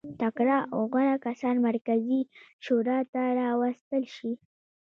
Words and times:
تکړه 0.21 0.57
او 0.73 0.81
غوره 0.91 1.15
کسان 1.25 1.55
مرکزي 1.67 2.21
شورا 2.65 2.97
ته 3.11 3.21
راوستل 3.39 4.03
شي. 4.15 4.31